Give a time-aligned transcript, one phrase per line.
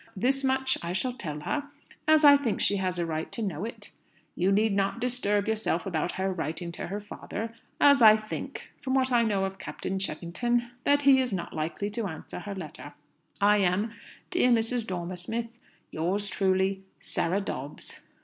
[0.15, 1.65] This much I shall tell her,
[2.07, 3.91] as I think she has a right to know it.
[4.33, 8.95] You need not disturb yourself about her writing to her father, as I think, from
[8.95, 12.93] what I know of Captain Cheffington, that he is not likely to answer her letter.
[13.39, 13.93] "I am,
[14.31, 14.87] dear Mrs.
[14.87, 15.49] Dormer Smith,
[15.91, 17.99] "Yours truly, "SARAH DOBBS."